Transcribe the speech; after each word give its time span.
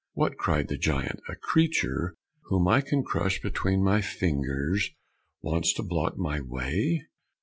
"What!" 0.13 0.35
cried 0.35 0.67
the 0.67 0.79
giant, 0.79 1.19
"a 1.29 1.35
creature 1.35 2.15
whom 2.45 2.67
I 2.67 2.81
can 2.81 3.03
crush 3.03 3.39
between 3.39 3.83
my 3.83 4.01
fingers, 4.01 4.89
wants 5.43 5.73
to 5.75 5.83
block 5.83 6.17
my 6.17 6.39
way? 6.41 7.05